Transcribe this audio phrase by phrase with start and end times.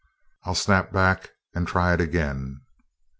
[0.45, 2.61] I'll snap back and try it again."